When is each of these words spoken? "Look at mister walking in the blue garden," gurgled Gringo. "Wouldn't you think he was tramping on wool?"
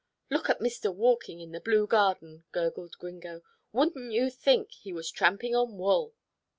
"Look 0.31 0.49
at 0.49 0.59
mister 0.59 0.91
walking 0.91 1.39
in 1.41 1.51
the 1.51 1.61
blue 1.61 1.85
garden," 1.85 2.43
gurgled 2.51 2.97
Gringo. 2.97 3.43
"Wouldn't 3.71 4.11
you 4.11 4.31
think 4.31 4.71
he 4.71 4.91
was 4.91 5.11
tramping 5.11 5.53
on 5.55 5.77
wool?" 5.77 6.15